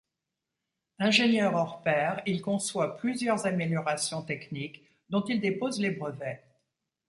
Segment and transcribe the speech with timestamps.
[0.97, 6.41] Ingénieur hors pair, il conçoit plusieurs améliorations techniques dont il dépose les brevets.